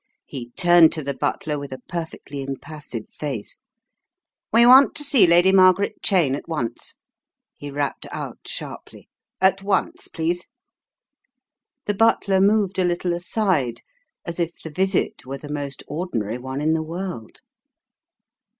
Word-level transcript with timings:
He 0.25 0.49
turned 0.57 0.91
to 0.93 1.03
the 1.03 1.13
butler 1.13 1.59
with 1.59 1.71
a 1.71 1.77
perfectly 1.87 2.41
impassive 2.41 3.07
face." 3.07 3.57
We 4.51 4.65
want 4.65 4.95
to 4.95 5.03
see 5.03 5.27
Lady 5.27 5.51
Margaret 5.51 5.97
Cheyne 6.01 6.33
at 6.33 6.49
once," 6.49 6.95
he 7.59 7.69
rapped 7.69 8.07
out 8.11 8.39
sharply. 8.47 9.09
"At 9.39 9.61
once 9.61 10.07
please!" 10.07 10.47
The 11.85 11.93
butler 11.93 12.41
moved 12.41 12.79
a 12.79 12.83
little 12.83 13.13
aside, 13.13 13.83
as 14.25 14.39
if 14.39 14.55
the 14.59 14.71
visit 14.71 15.23
were 15.27 15.37
the 15.37 15.53
most 15.53 15.83
ordinary 15.87 16.39
one 16.39 16.61
in 16.61 16.73
the 16.73 16.81
world. 16.81 17.41